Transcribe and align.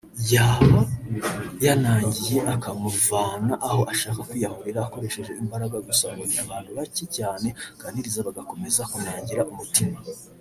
yaba 0.33 0.81
yanangiye 1.65 2.39
akamuvana 2.53 3.53
aho 3.69 3.81
ashaka 3.93 4.19
kwiyahurira 4.29 4.79
akoresheje 4.83 5.31
imbaraga 5.41 5.77
gusa 5.87 6.05
ngo 6.13 6.23
ni 6.29 6.37
abantu 6.43 6.69
bacye 6.77 7.05
cyane 7.17 7.47
aganiriza 7.75 8.27
bagakomeza 8.27 8.81
kunangira 8.91 9.47
umutima 9.51 9.97